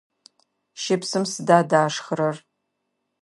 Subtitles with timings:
[0.81, 2.35] Щыпсым сыда дашхырэр?